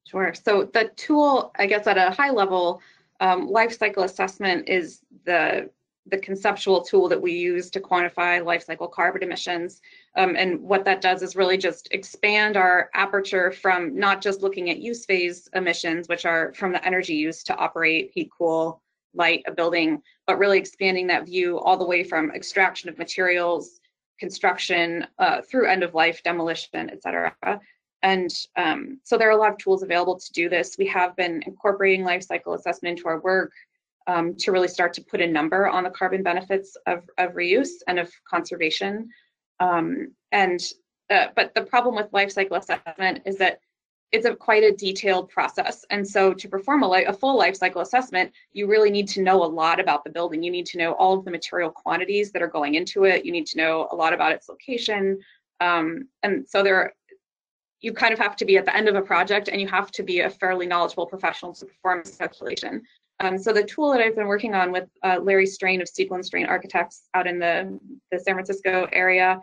Sure. 0.05 0.35
So 0.35 0.71
the 0.73 0.91
tool, 0.97 1.53
I 1.59 1.67
guess 1.67 1.87
at 1.87 1.97
a 1.99 2.11
high 2.11 2.31
level, 2.31 2.81
um, 3.21 3.49
life 3.49 3.77
cycle 3.79 4.03
assessment 4.03 4.69
is 4.69 5.01
the 5.25 5.71
the 6.07 6.19
conceptual 6.19 6.83
tool 6.83 7.09
that 7.09 7.23
we 7.23 7.31
use 7.31 7.71
to 7.71 7.79
quantify 7.79 8.45
life 8.45 8.65
cycle 8.65 8.89
carbon 8.89 9.23
emissions. 9.23 9.81
Um, 10.17 10.35
and 10.35 10.61
what 10.61 10.85
that 10.85 11.01
does 11.01 11.23
is 11.23 11.37
really 11.37 11.57
just 11.57 11.87
expand 11.93 12.57
our 12.57 12.91
aperture 12.95 13.53
from 13.53 13.97
not 13.97 14.21
just 14.21 14.43
looking 14.43 14.69
at 14.69 14.79
use 14.79 15.05
phase 15.05 15.49
emissions, 15.55 16.09
which 16.09 16.27
are 16.27 16.53
from 16.55 16.73
the 16.73 16.85
energy 16.85 17.15
used 17.15 17.47
to 17.47 17.57
operate, 17.57 18.11
heat, 18.13 18.31
cool, 18.37 18.83
light 19.15 19.45
a 19.47 19.53
building, 19.53 20.03
but 20.27 20.39
really 20.39 20.59
expanding 20.59 21.07
that 21.07 21.27
view 21.27 21.61
all 21.61 21.77
the 21.77 21.87
way 21.87 22.03
from 22.03 22.33
extraction 22.33 22.89
of 22.89 22.99
materials, 22.99 23.79
construction, 24.19 25.07
uh, 25.21 25.41
through 25.43 25.69
end 25.69 25.85
of 25.85 25.95
life, 25.95 26.21
demolition, 26.25 26.91
et 26.91 27.01
cetera. 27.01 27.33
And 28.03 28.31
um, 28.57 29.01
so 29.05 29.17
there 29.17 29.29
are 29.29 29.33
a 29.33 29.37
lot 29.37 29.53
of 29.53 29.59
tools 29.59 29.83
available 29.83 30.19
to 30.19 30.33
do 30.33 30.49
this. 30.49 30.77
We 30.79 30.87
have 30.89 31.15
been 31.17 31.43
incorporating 31.47 32.05
life 32.05 32.25
cycle 32.25 32.55
assessment 32.55 32.99
into 32.99 33.09
our 33.09 33.21
work 33.21 33.53
um, 34.07 34.35
to 34.37 34.53
really 34.53 34.69
start 34.69 34.93
to 34.95 35.03
put 35.03 35.21
a 35.21 35.27
number 35.27 35.69
on 35.69 35.85
the 35.85 35.91
carbon 35.91 36.23
benefits 36.23 36.77
of, 36.87 37.09
of 37.19 37.33
reuse 37.33 37.83
and 37.87 37.99
of 37.99 38.11
conservation. 38.29 39.09
Um, 39.61 40.13
and 40.33 40.61
uh, 41.11 41.27
but 41.37 41.55
the 41.55 41.63
problem 41.63 41.95
with 41.95 42.13
life 42.13 42.33
cycle 42.33 42.57
assessment 42.57 43.21
is 43.27 43.37
that 43.39 43.61
it's 44.13 44.27
a 44.27 44.35
quite 44.35 44.63
a 44.63 44.73
detailed 44.73 45.31
process. 45.31 45.85
And 45.91 46.07
so 46.07 46.35
to 46.35 46.49
perform 46.49 46.83
a, 46.83 47.05
a 47.07 47.13
full 47.13 47.37
life 47.37 47.57
cycle 47.57 47.81
assessment, 47.81 48.31
you 48.53 48.67
really 48.67 48.91
need 48.91 49.09
to 49.09 49.23
know 49.23 49.43
a 49.43 49.47
lot 49.47 49.81
about 49.81 50.05
the 50.05 50.11
building. 50.11 50.43
You 50.43 50.51
need 50.51 50.67
to 50.67 50.79
know 50.79 50.93
all 50.93 51.19
of 51.19 51.25
the 51.25 51.31
material 51.31 51.71
quantities 51.71 52.31
that 52.33 52.43
are 52.43 52.49
going 52.49 52.75
into 52.75 53.05
it. 53.05 53.25
You 53.25 53.33
need 53.33 53.47
to 53.47 53.59
know 53.59 53.89
a 53.91 53.97
lot 53.97 54.13
about 54.13 54.33
its 54.33 54.49
location. 54.49 55.19
Um, 55.61 56.09
and 56.23 56.47
so 56.47 56.63
there 56.63 56.93
you 57.83 57.93
kind 57.93 58.13
of 58.13 58.19
have 58.19 58.37
to 58.37 58.45
be 58.45 58.57
at 58.57 58.65
the 58.65 58.75
end 58.75 58.89
of 58.89 58.95
a 58.95 59.03
project 59.03 59.49
and 59.49 59.61
you 59.61 59.69
have 59.69 59.91
to 59.91 60.03
be 60.03 60.21
a 60.21 60.31
fairly 60.31 60.67
knowledgeable 60.67 61.07
professional 61.07 61.53
to 61.53 61.67
perform 61.67 62.03
this 62.05 62.17
calculation. 62.17 62.83
Um, 63.21 63.39
so 63.39 63.53
the 63.53 63.63
tool 63.63 63.93
that 63.93 64.01
I've 64.01 64.17
been 64.17 64.27
working 64.27 64.55
on 64.55 64.73
with 64.73 64.89
uh, 65.05 65.19
Larry 65.23 65.47
Strain 65.47 65.81
of 65.83 65.89
Siegel 65.89 66.17
and 66.17 66.25
Strain 66.25 66.47
Architects 66.47 67.09
out 67.15 67.27
in 67.27 67.39
the, 67.39 67.79
the 68.11 68.19
San 68.19 68.35
Francisco 68.35 68.89
area 68.93 69.41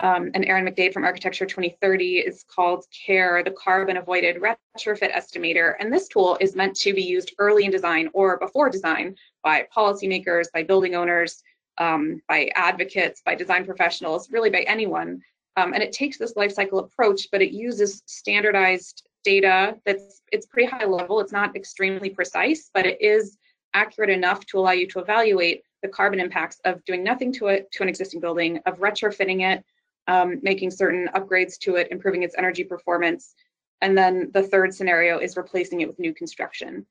um, 0.00 0.30
and 0.34 0.44
Erin 0.44 0.64
McDade 0.64 0.92
from 0.92 1.04
Architecture 1.04 1.44
2030 1.44 2.18
is 2.18 2.44
called 2.44 2.84
CARE, 3.06 3.42
the 3.42 3.50
Carbon 3.50 3.96
Avoided 3.96 4.36
Retrofit 4.36 5.12
Estimator. 5.12 5.74
And 5.80 5.92
this 5.92 6.08
tool 6.08 6.38
is 6.40 6.54
meant 6.54 6.76
to 6.76 6.92
be 6.92 7.02
used 7.02 7.34
early 7.38 7.64
in 7.64 7.70
design 7.70 8.08
or 8.12 8.38
before 8.38 8.70
design 8.70 9.16
by 9.42 9.66
policymakers, 9.76 10.46
by 10.54 10.62
building 10.62 10.94
owners, 10.94 11.42
um, 11.78 12.22
by 12.28 12.50
advocates, 12.54 13.22
by 13.24 13.34
design 13.34 13.64
professionals, 13.64 14.30
really 14.30 14.50
by 14.50 14.60
anyone. 14.60 15.20
Um, 15.58 15.74
and 15.74 15.82
it 15.82 15.90
takes 15.90 16.18
this 16.18 16.36
life 16.36 16.52
cycle 16.52 16.78
approach, 16.78 17.28
but 17.32 17.42
it 17.42 17.50
uses 17.50 18.02
standardized 18.06 19.08
data 19.24 19.76
that's 19.84 20.22
it's 20.30 20.46
pretty 20.46 20.68
high 20.68 20.84
level. 20.84 21.18
It's 21.18 21.32
not 21.32 21.56
extremely 21.56 22.10
precise, 22.10 22.70
but 22.72 22.86
it 22.86 23.02
is 23.02 23.36
accurate 23.74 24.10
enough 24.10 24.46
to 24.46 24.58
allow 24.58 24.70
you 24.70 24.86
to 24.86 25.00
evaluate 25.00 25.64
the 25.82 25.88
carbon 25.88 26.20
impacts 26.20 26.60
of 26.64 26.84
doing 26.84 27.02
nothing 27.02 27.32
to 27.32 27.48
it 27.48 27.70
to 27.72 27.82
an 27.82 27.88
existing 27.88 28.20
building, 28.20 28.60
of 28.66 28.78
retrofitting 28.78 29.40
it, 29.52 29.64
um, 30.06 30.38
making 30.42 30.70
certain 30.70 31.08
upgrades 31.16 31.58
to 31.58 31.74
it, 31.74 31.88
improving 31.90 32.22
its 32.22 32.36
energy 32.38 32.62
performance. 32.62 33.34
And 33.80 33.98
then 33.98 34.30
the 34.32 34.44
third 34.44 34.72
scenario 34.72 35.18
is 35.18 35.36
replacing 35.36 35.80
it 35.80 35.88
with 35.88 35.98
new 35.98 36.14
construction. 36.14 36.86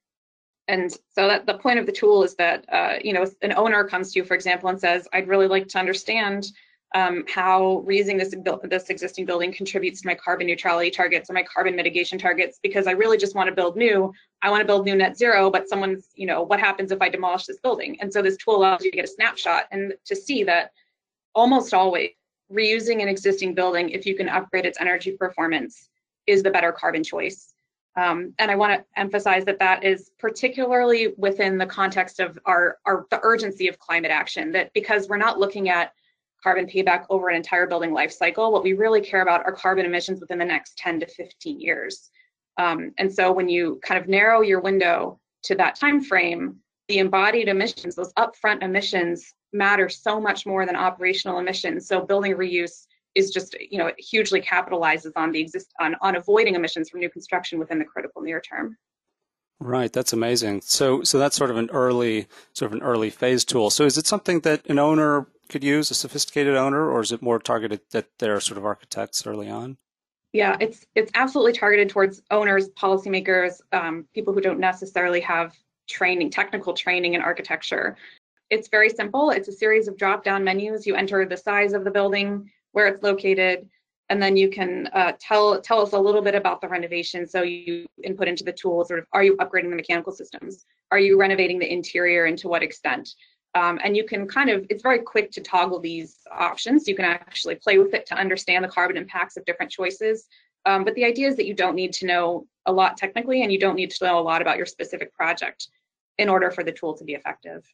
And 0.68 0.92
so 0.92 1.30
that 1.30 1.46
the 1.46 1.58
point 1.58 1.80
of 1.80 1.86
the 1.86 1.94
tool 1.94 2.24
is 2.24 2.36
that, 2.36 2.66
uh, 2.70 2.96
you 3.02 3.14
know, 3.14 3.26
an 3.42 3.54
owner 3.54 3.86
comes 3.86 4.12
to 4.12 4.20
you, 4.20 4.26
for 4.26 4.36
example, 4.36 4.68
and 4.68 4.80
says, 4.80 5.08
I'd 5.14 5.30
really 5.30 5.48
like 5.48 5.70
to 5.70 5.80
understand 5.80 6.52
um, 6.96 7.26
how 7.28 7.84
reusing 7.86 8.18
this, 8.18 8.34
this 8.64 8.90
existing 8.90 9.26
building 9.26 9.52
contributes 9.52 10.02
to 10.02 10.08
my 10.08 10.16
carbon 10.16 10.48
neutrality 10.48 10.90
targets 10.90 11.30
or 11.30 11.34
my 11.34 11.44
carbon 11.44 11.76
mitigation 11.76 12.18
targets, 12.18 12.60
because 12.64 12.88
I 12.88 12.92
really 12.92 13.18
just 13.18 13.36
want 13.36 13.50
to 13.50 13.56
build 13.56 13.76
new. 13.76 14.14
I 14.42 14.50
want 14.50 14.62
to 14.62 14.66
build 14.66 14.86
new 14.86 14.96
net 14.96 15.18
zero, 15.18 15.50
but 15.50 15.68
someone's, 15.68 16.08
you 16.16 16.26
know, 16.26 16.44
what 16.44 16.60
happens 16.60 16.92
if 16.92 17.02
I 17.02 17.10
demolish 17.10 17.46
this 17.46 17.60
building? 17.60 17.98
And 18.00 18.12
so 18.12 18.22
this 18.22 18.38
tool 18.38 18.56
allows 18.56 18.84
you 18.84 18.92
to 18.92 18.98
get 18.98 19.06
a 19.06 19.10
snapshot 19.10 19.66
and 19.72 19.94
to 20.06 20.16
see 20.16 20.44
that 20.46 20.72
almost 21.36 21.74
always 21.74 22.12
reusing 22.52 23.02
an 23.02 23.10
existing 23.10 23.54
building, 23.54 23.90
if 23.90 24.06
you 24.06 24.16
can 24.16 24.30
upgrade 24.30 24.66
its 24.66 24.80
energy 24.80 25.12
performance, 25.12 25.90
is 26.26 26.42
the 26.42 26.52
better 26.52 26.72
carbon 26.72 27.04
choice. 27.04 27.54
Um, 27.98 28.34
and 28.40 28.50
I 28.50 28.56
want 28.56 28.74
to 28.74 28.86
emphasize 29.00 29.44
that 29.46 29.60
that 29.60 29.84
is 29.84 30.12
particularly 30.20 31.14
within 31.18 31.58
the 31.58 31.66
context 31.66 32.20
of 32.20 32.40
our, 32.46 32.78
our 32.86 33.08
the 33.10 33.20
urgency 33.24 33.68
of 33.68 33.80
climate 33.80 34.12
action. 34.12 34.52
That 34.52 34.72
because 34.74 35.10
we're 35.10 35.18
not 35.18 35.40
looking 35.40 35.68
at 35.70 35.92
carbon 36.42 36.66
payback 36.66 37.06
over 37.10 37.30
an 37.30 37.36
entire 37.36 37.68
building 37.68 37.94
life 37.94 38.12
cycle, 38.12 38.52
what 38.52 38.64
we 38.64 38.74
really 38.74 39.02
care 39.02 39.22
about 39.22 39.46
are 39.46 39.52
carbon 39.52 39.86
emissions 39.86 40.20
within 40.20 40.38
the 40.38 40.46
next 40.46 40.78
10 40.78 41.00
to 41.00 41.08
15 41.08 41.60
years. 41.60 42.10
Um, 42.58 42.92
and 42.98 43.12
so 43.12 43.32
when 43.32 43.50
you 43.50 43.80
kind 43.84 44.02
of 44.02 44.08
narrow 44.08 44.42
your 44.42 44.62
window 44.62 45.20
to 45.44 45.56
that 45.56 45.80
time 45.80 46.02
frame, 46.02 46.58
the 46.88 47.00
embodied 47.00 47.48
emissions, 47.48 47.96
those 47.96 48.14
upfront 48.14 48.64
emissions, 48.64 49.34
matter 49.54 49.90
so 49.90 50.20
much 50.20 50.46
more 50.46 50.66
than 50.66 50.76
operational 50.76 51.40
emissions. 51.40 51.88
So 51.88 52.02
building 52.02 52.34
reuse 52.34 52.86
is 53.16 53.32
just, 53.32 53.56
you 53.60 53.78
know, 53.78 53.88
it 53.88 54.00
hugely 54.00 54.42
capitalizes 54.42 55.12
on 55.16 55.32
the 55.32 55.40
exist 55.40 55.74
on, 55.80 55.96
on 56.02 56.16
avoiding 56.16 56.56
emissions 56.56 56.90
from 56.90 57.00
new 57.00 57.10
construction 57.10 57.60
within 57.60 57.80
the 57.80 57.86
critical 57.86 58.22
near 58.22 58.42
term. 58.42 58.78
Right, 59.60 59.92
that's 59.92 60.14
amazing. 60.14 60.62
So, 60.62 61.02
so 61.02 61.18
that's 61.18 61.36
sort 61.36 61.50
of 61.50 61.58
an 61.58 61.70
early, 61.72 62.28
sort 62.54 62.72
of 62.72 62.78
an 62.78 62.84
early 62.84 63.10
phase 63.10 63.44
tool. 63.44 63.72
So, 63.72 63.86
is 63.86 63.98
it 63.98 64.06
something 64.06 64.42
that 64.42 64.68
an 64.68 64.78
owner 64.78 65.26
could 65.50 65.64
use, 65.64 65.92
a 65.92 65.96
sophisticated 65.96 66.56
owner, 66.56 66.90
or 66.90 67.02
is 67.02 67.12
it 67.12 67.22
more 67.22 67.40
targeted 67.40 67.82
that 67.92 68.08
they're 68.20 68.40
sort 68.40 68.58
of 68.58 68.66
architects 68.66 69.26
early 69.26 69.50
on? 69.50 69.78
Yeah, 70.34 70.58
it's 70.60 70.86
it's 70.94 71.12
absolutely 71.16 71.54
targeted 71.54 71.90
towards 71.90 72.22
owners, 72.32 72.70
policymakers, 72.70 73.62
um, 73.72 74.06
people 74.14 74.34
who 74.34 74.42
don't 74.42 74.60
necessarily 74.60 75.22
have 75.22 75.56
training, 75.88 76.30
technical 76.30 76.74
training 76.74 77.14
in 77.14 77.22
architecture. 77.22 77.96
It's 78.50 78.68
very 78.68 78.90
simple. 78.90 79.30
It's 79.32 79.48
a 79.48 79.54
series 79.54 79.88
of 79.88 79.98
drop-down 79.98 80.44
menus. 80.44 80.86
You 80.86 80.96
enter 80.96 81.26
the 81.26 81.38
size 81.38 81.74
of 81.74 81.84
the 81.84 81.92
building, 81.92 82.52
where 82.74 82.88
it's 82.88 83.04
located, 83.04 83.70
and 84.10 84.22
then 84.22 84.38
you 84.38 84.50
can 84.50 84.90
uh, 84.94 85.14
tell 85.20 85.62
tell 85.62 85.82
us 85.82 85.94
a 85.94 86.00
little 86.00 86.22
bit 86.22 86.36
about 86.36 86.62
the 86.62 86.68
renovation. 86.68 87.28
So 87.28 87.42
you 87.44 87.88
input 88.04 88.28
into 88.28 88.44
the 88.44 88.54
tool 88.54 88.86
sort 88.86 89.00
of, 89.00 89.06
are 89.14 89.24
you 89.24 89.38
upgrading 89.38 89.70
the 89.70 89.76
mechanical 89.76 90.12
systems? 90.12 90.66
Are 90.92 91.00
you 91.00 91.20
renovating 91.20 91.60
the 91.60 91.72
interior 91.72 92.26
and 92.26 92.38
to 92.40 92.48
what 92.48 92.64
extent? 92.64 93.10
Um, 93.58 93.80
and 93.84 93.98
you 93.98 94.06
can 94.06 94.28
kind 94.28 94.50
of, 94.50 94.66
it's 94.70 94.84
very 94.84 95.00
quick 95.00 95.32
to 95.32 95.42
toggle 95.42 95.80
these 95.80 96.20
options. 96.32 96.88
You 96.88 96.96
can 96.96 97.06
actually 97.06 97.56
play 97.56 97.80
with 97.80 97.94
it 97.94 98.06
to 98.08 98.16
understand 98.16 98.64
the 98.64 98.70
carbon 98.70 98.98
impacts 98.98 99.36
of 99.36 99.46
different 99.46 99.72
choices. 99.72 100.28
Um, 100.66 100.84
but 100.84 100.94
the 100.96 101.06
idea 101.06 101.28
is 101.28 101.38
that 101.38 101.48
you 101.48 101.56
don't 101.56 101.76
need 101.76 101.94
to 101.94 102.06
know 102.06 102.46
a 102.66 102.72
lot 102.72 102.98
technically 102.98 103.42
and 103.42 103.52
you 103.52 103.60
don't 103.60 103.76
need 103.76 103.90
to 103.92 104.06
know 104.06 104.20
a 104.20 104.22
lot 104.22 104.42
about 104.42 104.58
your 104.58 104.66
specific 104.66 105.12
project 105.14 105.70
in 106.18 106.30
order 106.30 106.52
for 106.52 106.64
the 106.64 106.72
tool 106.72 106.96
to 106.98 107.04
be 107.04 107.14
effective. 107.14 107.66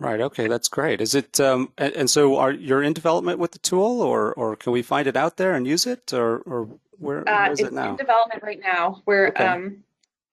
Right. 0.00 0.20
Okay, 0.20 0.48
that's 0.48 0.68
great. 0.68 1.00
Is 1.00 1.14
it 1.14 1.40
um, 1.40 1.72
and, 1.78 1.94
and, 1.94 2.10
so 2.10 2.36
are 2.36 2.50
you're 2.50 2.82
in 2.82 2.92
development 2.92 3.38
with 3.38 3.52
the 3.52 3.60
tool, 3.60 4.02
or 4.02 4.34
or 4.34 4.56
can 4.56 4.72
we 4.72 4.82
find 4.82 5.06
it 5.06 5.16
out 5.16 5.36
there 5.36 5.54
and 5.54 5.68
use 5.68 5.86
it, 5.86 6.12
or 6.12 6.38
or 6.38 6.68
where, 6.98 7.20
uh, 7.20 7.44
where 7.44 7.52
is 7.52 7.60
it 7.60 7.72
now? 7.72 7.92
It's 7.92 8.00
in 8.00 8.06
development 8.06 8.42
right 8.42 8.60
now. 8.60 9.02
We're 9.06 9.28
okay. 9.28 9.46
um, 9.46 9.84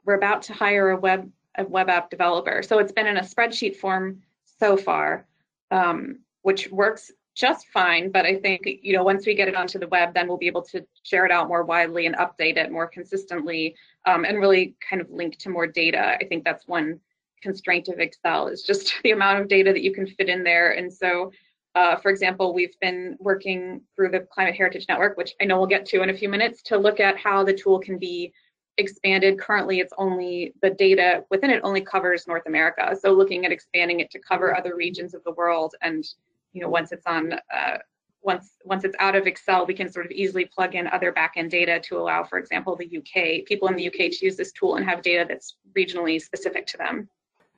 we're 0.03 0.15
about 0.15 0.41
to 0.43 0.53
hire 0.53 0.89
a 0.89 0.97
web 0.97 1.31
a 1.59 1.63
web 1.63 1.89
app 1.89 2.09
developer. 2.09 2.63
So 2.63 2.79
it's 2.79 2.91
been 2.91 3.05
in 3.05 3.17
a 3.17 3.21
spreadsheet 3.21 3.75
form 3.75 4.23
so 4.61 4.77
far, 4.77 5.25
um, 5.71 6.19
which 6.43 6.69
works 6.71 7.11
just 7.35 7.67
fine. 7.67 8.11
But 8.11 8.25
I 8.25 8.35
think 8.37 8.61
you 8.65 8.93
know 8.93 9.03
once 9.03 9.25
we 9.25 9.33
get 9.35 9.47
it 9.47 9.55
onto 9.55 9.79
the 9.79 9.87
web, 9.87 10.13
then 10.13 10.27
we'll 10.27 10.37
be 10.37 10.47
able 10.47 10.65
to 10.73 10.85
share 11.03 11.25
it 11.25 11.31
out 11.31 11.47
more 11.47 11.63
widely 11.63 12.05
and 12.05 12.15
update 12.15 12.57
it 12.57 12.71
more 12.71 12.87
consistently, 12.87 13.75
um, 14.05 14.25
and 14.25 14.39
really 14.39 14.75
kind 14.87 15.01
of 15.01 15.09
link 15.09 15.37
to 15.39 15.49
more 15.49 15.67
data. 15.67 16.17
I 16.21 16.25
think 16.25 16.43
that's 16.43 16.67
one 16.67 16.99
constraint 17.41 17.87
of 17.87 17.99
Excel 17.99 18.47
is 18.47 18.61
just 18.61 18.93
the 19.03 19.11
amount 19.11 19.39
of 19.39 19.47
data 19.47 19.73
that 19.73 19.81
you 19.81 19.93
can 19.93 20.05
fit 20.05 20.29
in 20.29 20.43
there. 20.43 20.71
And 20.71 20.93
so, 20.93 21.31
uh, 21.73 21.95
for 21.97 22.11
example, 22.11 22.53
we've 22.53 22.79
been 22.79 23.17
working 23.19 23.81
through 23.95 24.09
the 24.09 24.27
Climate 24.31 24.55
Heritage 24.55 24.85
Network, 24.87 25.17
which 25.17 25.33
I 25.41 25.45
know 25.45 25.57
we'll 25.57 25.67
get 25.67 25.85
to 25.87 26.03
in 26.03 26.11
a 26.11 26.17
few 26.17 26.29
minutes, 26.29 26.61
to 26.63 26.77
look 26.77 26.99
at 26.99 27.17
how 27.17 27.43
the 27.43 27.53
tool 27.53 27.79
can 27.79 27.97
be 27.97 28.31
expanded. 28.81 29.39
Currently, 29.39 29.79
it's 29.79 29.93
only 29.97 30.53
the 30.61 30.71
data 30.71 31.23
within 31.29 31.49
it 31.49 31.61
only 31.63 31.81
covers 31.81 32.27
North 32.27 32.45
America. 32.45 32.95
So 32.99 33.13
looking 33.13 33.45
at 33.45 33.51
expanding 33.51 34.01
it 34.01 34.11
to 34.11 34.19
cover 34.19 34.55
other 34.55 34.75
regions 34.75 35.13
of 35.13 35.23
the 35.23 35.31
world. 35.31 35.75
And 35.81 36.05
you 36.53 36.61
know, 36.61 36.69
once 36.69 36.91
it's 36.91 37.07
on, 37.07 37.33
uh, 37.33 37.77
once 38.21 38.57
once 38.65 38.83
it's 38.83 38.95
out 38.99 39.15
of 39.15 39.25
Excel, 39.25 39.65
we 39.65 39.73
can 39.73 39.89
sort 39.89 40.05
of 40.05 40.11
easily 40.11 40.45
plug 40.45 40.75
in 40.75 40.87
other 40.87 41.13
backend 41.13 41.49
data 41.49 41.79
to 41.79 41.97
allow, 41.97 42.23
for 42.23 42.37
example, 42.37 42.75
the 42.75 42.97
UK 42.97 43.45
people 43.45 43.67
in 43.69 43.75
the 43.75 43.87
UK 43.87 44.11
to 44.11 44.25
use 44.25 44.35
this 44.35 44.51
tool 44.51 44.75
and 44.75 44.85
have 44.85 45.01
data 45.01 45.25
that's 45.27 45.55
regionally 45.77 46.21
specific 46.21 46.67
to 46.67 46.77
them. 46.77 47.09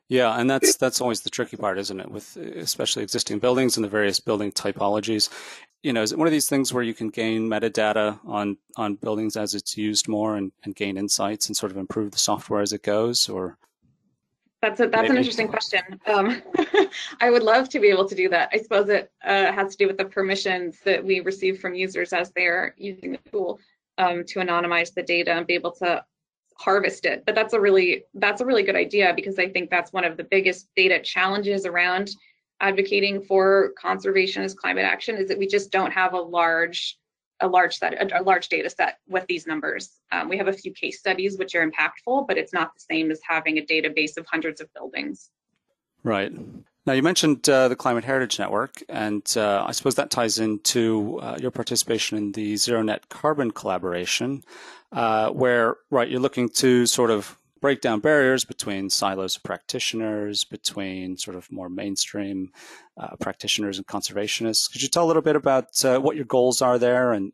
Yeah, 0.09 0.37
and 0.39 0.49
that's 0.49 0.75
that's 0.75 1.01
always 1.01 1.21
the 1.21 1.29
tricky 1.29 1.57
part, 1.57 1.77
isn't 1.79 1.99
it? 1.99 2.11
With 2.11 2.35
especially 2.37 3.03
existing 3.03 3.39
buildings 3.39 3.77
and 3.77 3.83
the 3.83 3.89
various 3.89 4.19
building 4.19 4.51
typologies. 4.51 5.29
You 5.81 5.91
know, 5.91 6.01
is 6.01 6.11
it 6.11 6.17
one 6.17 6.27
of 6.27 6.31
these 6.31 6.47
things 6.47 6.73
where 6.73 6.83
you 6.83 6.93
can 6.93 7.09
gain 7.09 7.49
metadata 7.49 8.19
on 8.25 8.57
on 8.75 8.95
buildings 8.95 9.37
as 9.37 9.55
it's 9.55 9.77
used 9.77 10.07
more 10.07 10.35
and, 10.37 10.51
and 10.63 10.75
gain 10.75 10.97
insights 10.97 11.47
and 11.47 11.55
sort 11.55 11.71
of 11.71 11.77
improve 11.77 12.11
the 12.11 12.17
software 12.17 12.61
as 12.61 12.73
it 12.73 12.83
goes, 12.83 13.29
or? 13.29 13.57
That's 14.61 14.79
a, 14.79 14.87
that's 14.87 15.01
Maybe. 15.01 15.09
an 15.09 15.17
interesting 15.17 15.47
question. 15.49 15.81
Um, 16.07 16.41
I 17.19 17.29
would 17.29 17.43
love 17.43 17.67
to 17.69 17.79
be 17.79 17.89
able 17.89 18.07
to 18.07 18.15
do 18.15 18.29
that. 18.29 18.49
I 18.53 18.59
suppose 18.59 18.87
it 18.87 19.11
uh, 19.25 19.51
has 19.51 19.75
to 19.75 19.77
do 19.77 19.87
with 19.87 19.97
the 19.97 20.05
permissions 20.05 20.79
that 20.85 21.03
we 21.03 21.19
receive 21.19 21.59
from 21.59 21.73
users 21.73 22.13
as 22.13 22.31
they're 22.31 22.73
using 22.77 23.11
the 23.11 23.19
tool 23.29 23.59
um, 23.97 24.23
to 24.27 24.39
anonymize 24.39 24.93
the 24.93 25.03
data 25.03 25.33
and 25.33 25.45
be 25.45 25.53
able 25.53 25.71
to 25.71 26.05
harvest 26.57 27.05
it. 27.05 27.23
But 27.25 27.35
that's 27.35 27.53
a 27.53 27.59
really 27.59 28.05
that's 28.15 28.41
a 28.41 28.45
really 28.45 28.63
good 28.63 28.75
idea 28.75 29.13
because 29.15 29.39
I 29.39 29.49
think 29.49 29.69
that's 29.69 29.93
one 29.93 30.05
of 30.05 30.17
the 30.17 30.23
biggest 30.23 30.67
data 30.75 30.99
challenges 31.01 31.65
around 31.65 32.11
advocating 32.59 33.21
for 33.21 33.73
conservation 33.77 34.43
as 34.43 34.53
climate 34.53 34.85
action 34.85 35.17
is 35.17 35.27
that 35.27 35.37
we 35.37 35.47
just 35.47 35.71
don't 35.71 35.91
have 35.91 36.13
a 36.13 36.19
large 36.19 36.97
a 37.41 37.47
large 37.47 37.75
set 37.75 37.93
a, 37.93 38.21
a 38.21 38.23
large 38.23 38.47
data 38.47 38.69
set 38.69 38.99
with 39.07 39.25
these 39.27 39.45
numbers. 39.47 39.99
Um, 40.11 40.29
we 40.29 40.37
have 40.37 40.47
a 40.47 40.53
few 40.53 40.71
case 40.73 40.99
studies 40.99 41.37
which 41.37 41.55
are 41.55 41.69
impactful, 41.69 42.27
but 42.27 42.37
it's 42.37 42.53
not 42.53 42.71
the 42.73 42.81
same 42.93 43.11
as 43.11 43.19
having 43.27 43.57
a 43.57 43.65
database 43.65 44.17
of 44.17 44.25
hundreds 44.29 44.61
of 44.61 44.73
buildings. 44.73 45.29
Right. 46.03 46.31
Now, 46.85 46.93
you 46.93 47.01
mentioned 47.01 47.47
uh, 47.47 47.69
the 47.69 47.77
Climate 47.77 48.03
Heritage 48.03 48.39
Network, 48.39 48.83
and 48.89 49.25
uh, 49.37 49.63
I 49.65 49.71
suppose 49.71 49.95
that 49.95 50.11
ties 50.11 50.37
into 50.37 51.17
uh, 51.21 51.37
your 51.39 51.51
participation 51.51 52.17
in 52.17 52.33
the 52.33 52.57
Zero 52.57 52.81
Net 52.81 53.07
Carbon 53.07 53.51
collaboration, 53.51 54.43
uh, 54.91 55.29
where, 55.29 55.77
right, 55.89 56.09
you're 56.09 56.19
looking 56.19 56.49
to 56.49 56.85
sort 56.85 57.09
of 57.09 57.37
break 57.61 57.79
down 57.79 58.01
barriers 58.01 58.43
between 58.43 58.89
silos 58.89 59.37
of 59.37 59.43
practitioners, 59.43 60.43
between 60.43 61.15
sort 61.15 61.37
of 61.37 61.49
more 61.49 61.69
mainstream 61.69 62.51
uh, 62.97 63.15
practitioners 63.21 63.77
and 63.77 63.87
conservationists. 63.87 64.69
Could 64.69 64.81
you 64.81 64.89
tell 64.89 65.05
a 65.05 65.07
little 65.07 65.21
bit 65.21 65.37
about 65.37 65.85
uh, 65.85 65.99
what 65.99 66.17
your 66.17 66.25
goals 66.25 66.61
are 66.61 66.77
there 66.77 67.13
and 67.13 67.31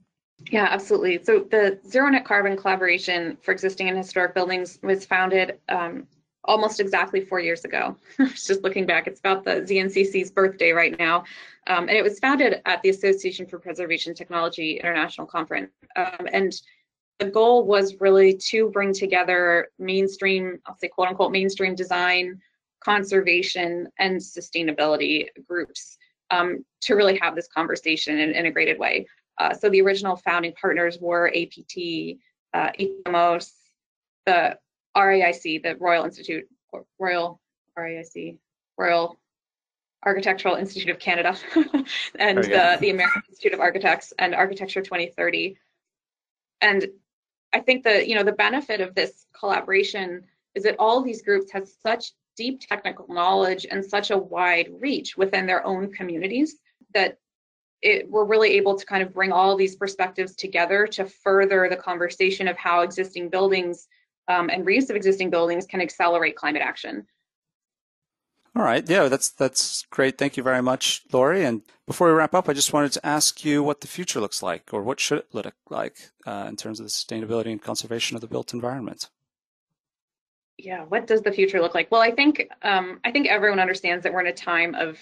yeah, 0.51 0.67
absolutely. 0.69 1.21
So 1.23 1.39
the 1.39 1.79
Zero 1.85 2.07
Net 2.09 2.23
Carbon 2.23 2.55
collaboration 2.55 3.37
for 3.41 3.51
existing 3.51 3.89
and 3.89 3.97
historic 3.97 4.33
buildings 4.33 4.79
was 4.81 5.05
founded 5.05 5.59
um, 5.67 6.07
almost 6.49 6.79
exactly 6.79 7.21
four 7.21 7.39
years 7.39 7.63
ago. 7.63 7.95
just 8.29 8.63
looking 8.63 8.85
back, 8.85 9.05
it's 9.05 9.19
about 9.19 9.45
the 9.45 9.61
ZNCC's 9.61 10.31
birthday 10.31 10.71
right 10.71 10.97
now. 10.97 11.23
Um, 11.67 11.87
and 11.87 11.91
it 11.91 12.03
was 12.03 12.19
founded 12.19 12.61
at 12.65 12.81
the 12.81 12.89
Association 12.89 13.45
for 13.45 13.59
Preservation 13.59 14.15
Technology 14.15 14.79
International 14.79 15.27
Conference. 15.27 15.71
Um, 15.95 16.27
and 16.33 16.59
the 17.19 17.29
goal 17.29 17.65
was 17.65 18.01
really 18.01 18.33
to 18.49 18.69
bring 18.71 18.93
together 18.93 19.67
mainstream, 19.77 20.59
I'll 20.65 20.75
say 20.75 20.87
quote 20.87 21.09
unquote, 21.09 21.31
mainstream 21.31 21.75
design, 21.75 22.41
conservation, 22.83 23.87
and 23.99 24.19
sustainability 24.19 25.27
groups 25.47 25.97
um, 26.31 26.65
to 26.81 26.95
really 26.95 27.19
have 27.21 27.35
this 27.35 27.47
conversation 27.47 28.17
in 28.17 28.29
an 28.29 28.35
integrated 28.35 28.79
way. 28.79 29.05
Uh, 29.37 29.53
so 29.53 29.69
the 29.69 29.81
original 29.81 30.15
founding 30.15 30.53
partners 30.59 30.97
were 30.99 31.27
APT, 31.27 32.17
uh, 32.55 32.71
the 34.25 34.57
RAIC, 34.95 35.63
the 35.63 35.75
Royal 35.79 36.05
Institute, 36.05 36.47
Royal 36.97 37.39
RAIC, 37.77 38.37
Royal 38.77 39.19
Architectural 40.05 40.55
Institute 40.55 40.89
of 40.89 40.99
Canada, 40.99 41.37
and 42.19 42.37
the, 42.37 42.77
the 42.79 42.89
American 42.89 43.21
Institute 43.29 43.53
of 43.53 43.59
Architects 43.59 44.13
and 44.17 44.33
Architecture 44.33 44.81
2030. 44.81 45.57
And 46.61 46.87
I 47.53 47.59
think 47.59 47.83
the 47.83 48.07
you 48.07 48.15
know 48.15 48.23
the 48.23 48.31
benefit 48.31 48.81
of 48.81 48.95
this 48.95 49.25
collaboration 49.37 50.23
is 50.55 50.63
that 50.63 50.75
all 50.79 51.01
these 51.01 51.21
groups 51.21 51.51
have 51.51 51.67
such 51.67 52.11
deep 52.35 52.61
technical 52.61 53.05
knowledge 53.09 53.65
and 53.69 53.83
such 53.83 54.11
a 54.11 54.17
wide 54.17 54.69
reach 54.79 55.17
within 55.17 55.45
their 55.45 55.65
own 55.65 55.91
communities 55.91 56.55
that 56.93 57.17
it, 57.81 58.09
we're 58.09 58.25
really 58.25 58.51
able 58.51 58.77
to 58.77 58.85
kind 58.85 59.03
of 59.03 59.13
bring 59.13 59.31
all 59.31 59.55
these 59.55 59.75
perspectives 59.75 60.35
together 60.35 60.85
to 60.87 61.05
further 61.05 61.67
the 61.69 61.75
conversation 61.75 62.47
of 62.47 62.57
how 62.57 62.81
existing 62.81 63.29
buildings 63.29 63.87
um, 64.29 64.49
and 64.49 64.65
reuse 64.65 64.89
of 64.89 64.95
existing 64.95 65.29
buildings 65.29 65.65
can 65.65 65.81
accelerate 65.81 66.35
climate 66.35 66.61
action. 66.61 67.05
All 68.55 68.63
right. 68.63 68.87
Yeah, 68.89 69.07
that's 69.07 69.29
that's 69.29 69.85
great. 69.89 70.17
Thank 70.17 70.35
you 70.35 70.43
very 70.43 70.61
much, 70.61 71.03
Lori. 71.13 71.45
And 71.45 71.61
before 71.85 72.07
we 72.07 72.13
wrap 72.13 72.33
up, 72.33 72.49
I 72.49 72.53
just 72.53 72.73
wanted 72.73 72.91
to 72.93 73.05
ask 73.05 73.45
you 73.45 73.61
what 73.63 73.81
the 73.81 73.87
future 73.87 74.19
looks 74.19 74.41
like, 74.41 74.73
or 74.73 74.81
what 74.81 74.99
should 74.99 75.19
it 75.19 75.27
look 75.33 75.53
like 75.69 75.97
uh, 76.25 76.45
in 76.49 76.55
terms 76.55 76.79
of 76.79 76.85
the 76.85 76.89
sustainability 76.89 77.51
and 77.51 77.61
conservation 77.61 78.15
of 78.15 78.21
the 78.21 78.27
built 78.27 78.53
environment. 78.53 79.09
Yeah, 80.57 80.83
what 80.83 81.07
does 81.07 81.21
the 81.21 81.31
future 81.31 81.61
look 81.61 81.73
like? 81.75 81.89
Well, 81.91 82.01
I 82.01 82.11
think 82.11 82.49
um, 82.63 82.99
I 83.05 83.11
think 83.11 83.27
everyone 83.27 83.59
understands 83.59 84.03
that 84.03 84.13
we're 84.13 84.21
in 84.21 84.27
a 84.27 84.33
time 84.33 84.75
of 84.75 84.97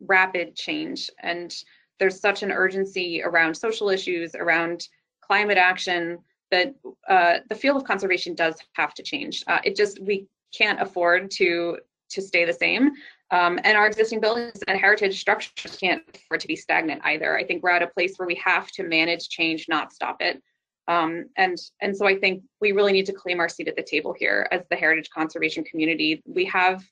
rapid 0.00 0.56
change, 0.56 1.10
and 1.22 1.54
there's 1.98 2.18
such 2.18 2.42
an 2.42 2.50
urgency 2.50 3.22
around 3.22 3.54
social 3.54 3.88
issues, 3.90 4.34
around 4.34 4.88
climate 5.20 5.58
action, 5.58 6.18
that 6.50 6.74
uh, 7.08 7.38
the 7.48 7.54
field 7.54 7.76
of 7.76 7.84
conservation 7.84 8.34
does 8.34 8.56
have 8.74 8.94
to 8.94 9.02
change. 9.02 9.44
Uh, 9.46 9.58
it 9.64 9.76
just 9.76 10.00
we 10.00 10.26
can't 10.56 10.80
afford 10.80 11.30
to 11.32 11.78
to 12.10 12.22
stay 12.22 12.44
the 12.44 12.52
same. 12.52 12.92
Um, 13.32 13.58
and 13.64 13.76
our 13.76 13.86
existing 13.88 14.20
buildings 14.20 14.60
and 14.68 14.78
heritage 14.78 15.18
structures 15.18 15.76
can't 15.76 16.02
afford 16.14 16.40
to 16.40 16.46
be 16.46 16.54
stagnant 16.54 17.02
either. 17.04 17.36
I 17.36 17.44
think 17.44 17.62
we're 17.62 17.70
at 17.70 17.82
a 17.82 17.88
place 17.88 18.14
where 18.16 18.28
we 18.28 18.36
have 18.36 18.70
to 18.72 18.84
manage 18.84 19.28
change, 19.28 19.66
not 19.68 19.92
stop 19.92 20.18
it. 20.20 20.40
Um, 20.88 21.26
and 21.36 21.58
and 21.80 21.96
so 21.96 22.06
I 22.06 22.16
think 22.16 22.44
we 22.60 22.72
really 22.72 22.92
need 22.92 23.06
to 23.06 23.12
claim 23.12 23.40
our 23.40 23.48
seat 23.48 23.68
at 23.68 23.76
the 23.76 23.82
table 23.82 24.14
here 24.16 24.46
as 24.52 24.62
the 24.70 24.76
heritage 24.76 25.10
conservation 25.10 25.64
community. 25.64 26.22
We 26.26 26.44
have 26.46 26.84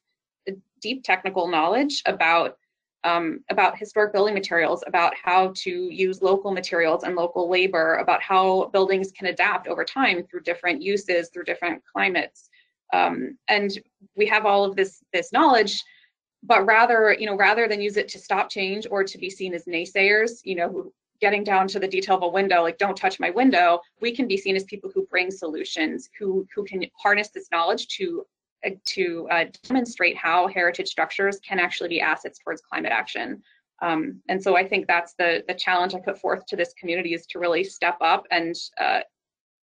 deep 0.81 1.05
technical 1.05 1.49
knowledge 1.49 2.03
about 2.07 2.59
um, 3.05 3.41
about 3.51 3.79
historic 3.79 4.13
building 4.13 4.35
materials, 4.35 4.83
about 4.87 5.13
how 5.23 5.53
to 5.57 5.71
use 5.71 6.23
local 6.23 6.51
materials 6.51 7.05
and 7.05 7.15
local 7.15 7.49
labor, 7.49 7.97
about 7.97 8.23
how 8.23 8.71
buildings 8.73 9.13
can 9.13 9.29
adapt 9.29 9.69
over 9.69 9.85
time 9.85 10.25
through 10.25 10.41
different 10.41 10.83
uses, 10.83 11.29
through 11.29 11.45
different 11.45 11.83
climates. 11.85 12.49
Um, 12.93 13.39
and 13.49 13.79
we 14.17 14.27
have 14.27 14.47
all 14.47 14.65
of 14.65 14.75
this 14.75 15.03
this 15.13 15.33
knowledge, 15.33 15.83
but 16.43 16.65
rather, 16.65 17.15
you 17.19 17.27
know, 17.27 17.37
rather 17.37 17.69
than 17.69 17.81
use 17.81 17.97
it 17.97 18.09
to 18.09 18.19
stop 18.19 18.49
change 18.49 18.87
or 18.91 19.05
to 19.05 19.19
be 19.19 19.29
seen 19.29 19.55
as 19.55 19.65
naysayers, 19.65 20.41
you 20.45 20.55
know, 20.55 20.93
getting 21.21 21.45
down 21.45 21.69
to 21.69 21.79
the 21.79 21.89
detail 21.89 22.17
of 22.17 22.23
a 22.23 22.29
window, 22.29 22.63
like 22.63 22.79
don't 22.79 22.97
touch 22.97 23.21
my 23.21 23.31
window, 23.31 23.81
we 24.01 24.15
can 24.15 24.27
be 24.27 24.37
seen 24.37 24.57
as 24.57 24.65
people 24.65 24.91
who 24.95 25.07
bring 25.07 25.31
solutions, 25.31 26.09
who 26.19 26.47
who 26.55 26.65
can 26.65 26.85
harness 26.97 27.29
this 27.29 27.49
knowledge 27.53 27.87
to 27.89 28.25
to 28.87 29.29
uh, 29.31 29.45
demonstrate 29.63 30.17
how 30.17 30.49
heritage 30.49 30.89
structures 30.89 31.39
can 31.41 31.59
actually 31.59 31.89
be 31.89 32.01
assets 32.01 32.39
towards 32.39 32.63
climate 32.63 32.93
action. 32.93 33.43
Um, 33.83 34.21
and 34.29 34.43
so 34.43 34.57
I 34.57 34.67
think 34.67 34.87
that's 34.87 35.15
the 35.19 35.45
the 35.49 35.55
challenge 35.55 35.95
I 35.95 35.99
put 35.99 36.19
forth 36.19 36.47
to 36.47 36.57
this 36.57 36.73
community 36.75 37.15
is 37.15 37.27
to 37.27 37.39
really 37.39 37.65
step 37.65 37.97
up 38.01 38.27
and 38.31 38.55
uh, 38.81 39.01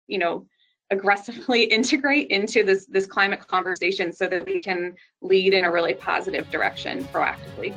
you 0.07 0.17
know 0.17 0.45
aggressively 0.91 1.63
integrate 1.79 2.27
into 2.29 2.63
this 2.63 2.85
this 2.87 3.05
climate 3.05 3.45
conversation 3.47 4.11
so 4.11 4.27
that 4.27 4.45
we 4.45 4.59
can 4.61 4.95
lead 5.21 5.53
in 5.53 5.65
a 5.65 5.71
really 5.71 5.93
positive 5.93 6.49
direction 6.49 7.03
proactively. 7.05 7.73